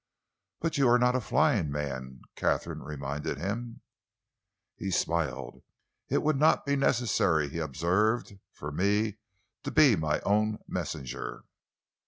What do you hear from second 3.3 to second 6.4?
him. He smiled. "It would